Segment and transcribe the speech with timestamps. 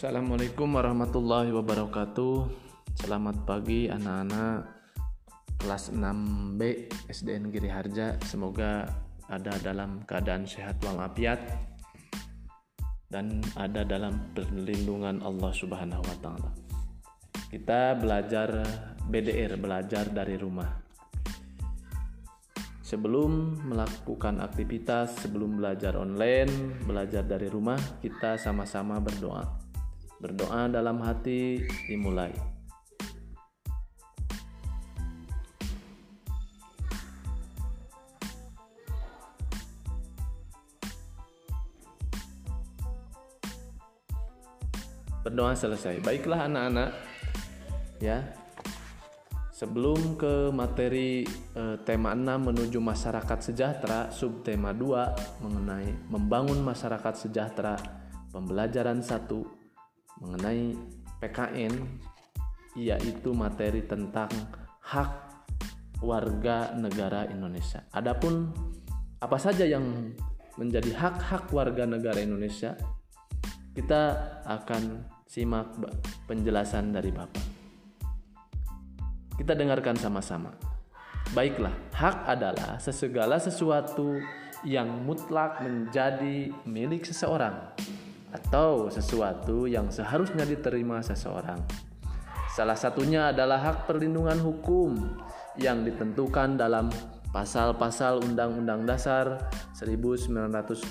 [0.00, 2.48] Assalamualaikum warahmatullahi wabarakatuh
[3.04, 4.64] Selamat pagi anak-anak
[5.60, 8.88] kelas 6B SDN Giri Harja Semoga
[9.28, 11.44] ada dalam keadaan sehat walafiat
[13.12, 16.48] dan ada dalam perlindungan Allah Subhanahu wa taala.
[17.52, 18.56] Kita belajar
[19.04, 20.80] BDR, belajar dari rumah.
[22.80, 29.68] Sebelum melakukan aktivitas, sebelum belajar online, belajar dari rumah, kita sama-sama berdoa.
[30.20, 32.28] Berdoa dalam hati dimulai.
[45.24, 46.04] Berdoa selesai.
[46.04, 46.90] Baiklah anak-anak.
[48.04, 48.36] Ya.
[49.56, 51.24] Sebelum ke materi
[51.56, 57.76] eh, tema 6 menuju masyarakat sejahtera, subtema 2 mengenai membangun masyarakat sejahtera,
[58.32, 59.59] pembelajaran 1
[60.20, 60.76] mengenai
[61.20, 61.74] PKN
[62.78, 64.30] yaitu materi tentang
[64.84, 65.10] hak
[66.00, 67.84] warga negara Indonesia.
[67.92, 68.52] Adapun
[69.20, 70.14] apa saja yang
[70.56, 72.76] menjadi hak-hak warga negara Indonesia,
[73.76, 75.76] kita akan simak
[76.24, 77.44] penjelasan dari Bapak.
[79.36, 80.52] Kita dengarkan sama-sama.
[81.32, 84.20] Baiklah, hak adalah sesegala sesuatu
[84.66, 87.72] yang mutlak menjadi milik seseorang
[88.30, 91.58] atau sesuatu yang seharusnya diterima seseorang.
[92.50, 94.94] Salah satunya adalah hak perlindungan hukum
[95.58, 96.90] yang ditentukan dalam
[97.30, 99.38] pasal-pasal Undang-Undang Dasar
[99.78, 100.90] 1945.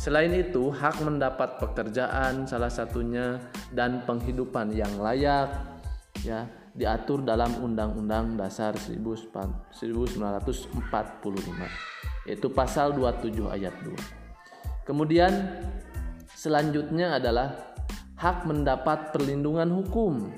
[0.00, 3.36] Selain itu, hak mendapat pekerjaan salah satunya
[3.76, 5.52] dan penghidupan yang layak
[6.24, 9.68] ya diatur dalam Undang-Undang Dasar 1945
[12.28, 14.29] yaitu pasal 27 ayat 2.
[14.90, 15.46] Kemudian
[16.34, 17.54] selanjutnya adalah
[18.18, 20.34] hak mendapat perlindungan hukum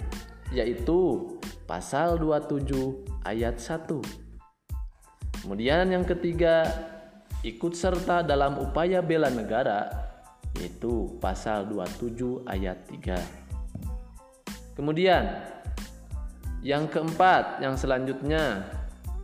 [0.53, 1.25] yaitu
[1.65, 2.69] pasal 27
[3.25, 3.97] ayat 1.
[5.41, 6.69] Kemudian yang ketiga
[7.41, 9.89] ikut serta dalam upaya bela negara
[10.61, 14.77] yaitu pasal 27 ayat 3.
[14.77, 15.33] Kemudian
[16.61, 18.69] yang keempat yang selanjutnya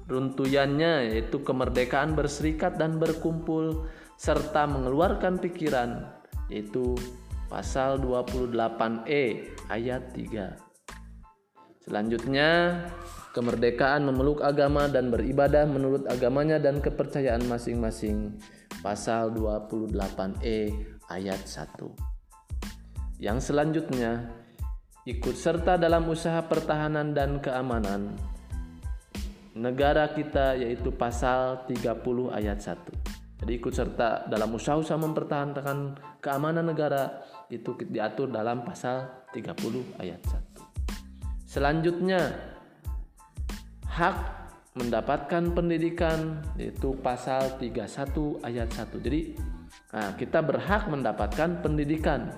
[0.09, 6.11] runtuyannya yaitu kemerdekaan berserikat dan berkumpul serta mengeluarkan pikiran
[6.51, 6.99] yaitu
[7.47, 10.59] pasal 28E ayat 3.
[11.87, 12.83] Selanjutnya,
[13.33, 18.37] kemerdekaan memeluk agama dan beribadah menurut agamanya dan kepercayaan masing-masing.
[18.83, 20.75] Pasal 28E
[21.09, 23.23] ayat 1.
[23.23, 24.35] Yang selanjutnya,
[25.09, 28.19] ikut serta dalam usaha pertahanan dan keamanan
[29.59, 32.98] negara kita yaitu pasal 30 ayat 1.
[33.39, 35.79] Jadi ikut serta dalam usaha-usaha mempertahankan
[36.19, 41.47] keamanan negara itu diatur dalam pasal 30 ayat 1.
[41.47, 42.35] Selanjutnya
[43.87, 44.17] hak
[44.75, 49.07] mendapatkan pendidikan yaitu pasal 31 ayat 1.
[49.07, 49.21] Jadi
[49.95, 52.35] nah, kita berhak mendapatkan pendidikan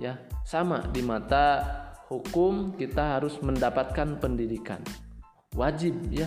[0.00, 0.16] ya
[0.48, 1.60] sama di mata
[2.08, 4.82] hukum kita harus mendapatkan pendidikan
[5.54, 6.26] wajib ya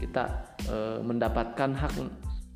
[0.00, 1.92] kita e, mendapatkan hak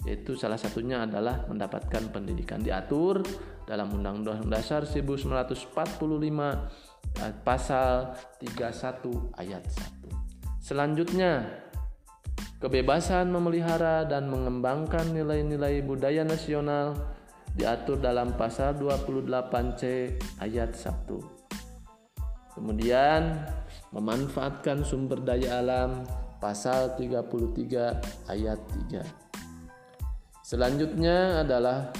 [0.06, 3.26] yaitu salah satunya adalah mendapatkan pendidikan diatur
[3.66, 5.66] dalam Undang-Undang Dasar 1945
[7.18, 10.62] eh, pasal 31 ayat 1.
[10.62, 11.42] Selanjutnya,
[12.62, 16.94] kebebasan memelihara dan mengembangkan nilai-nilai budaya nasional
[17.58, 19.82] diatur dalam pasal 28C
[20.38, 22.54] ayat 1.
[22.54, 23.42] Kemudian,
[23.90, 26.06] memanfaatkan sumber daya alam
[26.38, 29.25] pasal 33 ayat 3.
[30.46, 31.90] Selanjutnya adalah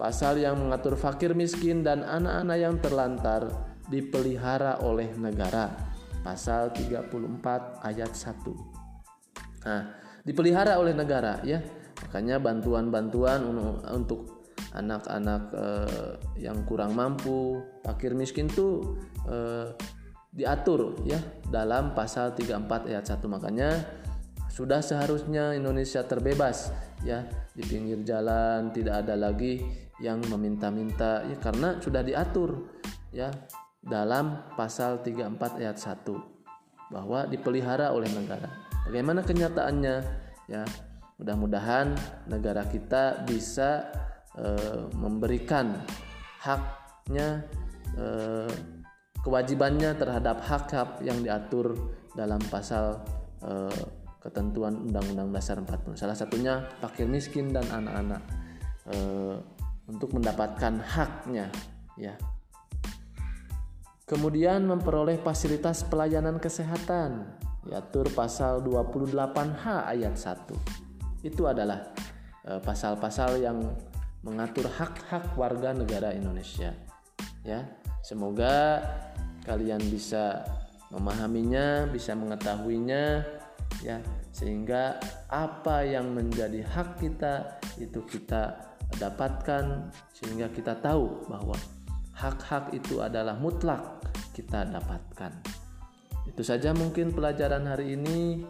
[0.00, 3.52] pasal yang mengatur fakir miskin dan anak-anak yang terlantar
[3.92, 5.68] dipelihara oleh negara.
[6.24, 9.68] Pasal 34 ayat 1.
[9.68, 9.92] Nah,
[10.24, 11.60] dipelihara oleh negara ya.
[12.08, 13.44] Makanya bantuan-bantuan
[13.92, 16.12] untuk anak-anak eh,
[16.48, 18.96] yang kurang mampu, fakir miskin tuh
[19.28, 19.68] eh,
[20.32, 21.20] diatur ya
[21.52, 23.20] dalam pasal 34 ayat 1.
[23.28, 23.68] Makanya
[24.54, 26.70] sudah seharusnya Indonesia terbebas
[27.02, 27.26] ya
[27.58, 29.58] di pinggir jalan tidak ada lagi
[29.98, 32.62] yang meminta-minta ya karena sudah diatur
[33.10, 33.34] ya
[33.82, 38.46] dalam pasal 34 ayat 1 bahwa dipelihara oleh negara.
[38.86, 39.96] Bagaimana kenyataannya
[40.46, 40.62] ya
[41.18, 41.90] mudah-mudahan
[42.30, 43.90] negara kita bisa
[44.38, 44.46] e,
[44.94, 45.82] memberikan
[46.38, 47.42] haknya
[47.98, 48.06] e,
[49.18, 51.74] kewajibannya terhadap hak-hak yang diatur
[52.14, 53.02] dalam pasal
[53.42, 53.50] e,
[54.24, 56.00] ketentuan Undang-Undang Dasar 40.
[56.00, 58.22] Salah satunya fakir miskin dan anak-anak
[58.88, 58.96] e,
[59.84, 61.52] untuk mendapatkan haknya
[62.00, 62.16] ya
[64.04, 67.24] Kemudian memperoleh fasilitas pelayanan kesehatan,
[67.64, 71.24] diatur pasal 28H ayat 1.
[71.24, 71.88] Itu adalah
[72.44, 73.64] eh, pasal-pasal yang
[74.20, 76.76] mengatur hak-hak warga negara Indonesia.
[77.48, 77.64] Ya,
[78.04, 78.84] semoga
[79.48, 80.44] kalian bisa
[80.92, 83.24] memahaminya, bisa mengetahuinya
[83.84, 84.00] ya,
[84.32, 84.96] sehingga
[85.28, 91.54] apa yang menjadi hak kita itu kita dapatkan sehingga kita tahu bahwa
[92.16, 94.00] hak-hak itu adalah mutlak
[94.32, 95.32] kita dapatkan.
[96.24, 98.42] Itu saja mungkin pelajaran hari ini.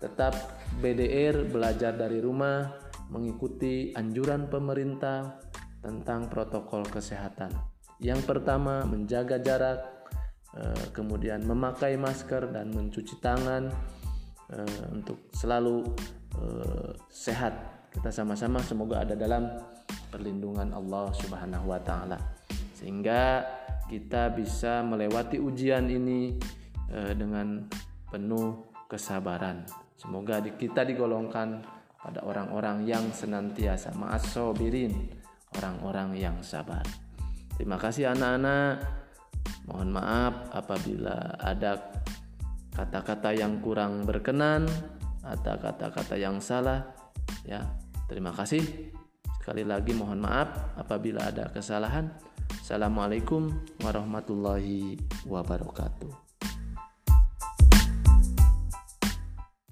[0.00, 0.32] Tetap
[0.80, 2.72] BDR belajar dari rumah,
[3.12, 5.36] mengikuti anjuran pemerintah
[5.84, 7.52] tentang protokol kesehatan.
[8.00, 10.08] Yang pertama, menjaga jarak,
[10.56, 13.68] eh, kemudian memakai masker dan mencuci tangan
[14.52, 15.86] eh, untuk selalu
[16.38, 17.54] eh, sehat.
[17.90, 19.50] Kita sama-sama semoga ada dalam
[20.10, 22.18] perlindungan Allah Subhanahu wa taala
[22.80, 23.44] sehingga
[23.90, 26.32] kita bisa melewati ujian ini
[26.88, 27.66] eh, dengan
[28.08, 29.66] penuh kesabaran.
[30.00, 31.60] Semoga kita digolongkan
[32.00, 35.12] pada orang-orang yang senantiasa ma'asobirin,
[35.60, 36.80] orang-orang yang sabar.
[37.60, 38.80] Terima kasih anak-anak.
[39.68, 41.99] Mohon maaf apabila ada
[42.80, 44.64] kata-kata yang kurang berkenan
[45.20, 46.96] atau kata-kata yang salah.
[47.44, 47.76] Ya,
[48.08, 48.64] terima kasih.
[49.36, 52.08] Sekali lagi mohon maaf apabila ada kesalahan.
[52.64, 53.52] Assalamualaikum
[53.84, 54.96] warahmatullahi
[55.28, 56.29] wabarakatuh.